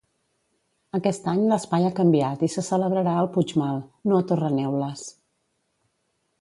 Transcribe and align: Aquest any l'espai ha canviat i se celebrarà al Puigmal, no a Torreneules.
Aquest 0.99 1.27
any 1.33 1.41
l'espai 1.51 1.85
ha 1.89 1.91
canviat 1.99 2.47
i 2.49 2.49
se 2.55 2.65
celebrarà 2.69 3.15
al 3.25 3.31
Puigmal, 3.37 3.79
no 4.13 4.21
a 4.21 4.25
Torreneules. 4.33 5.09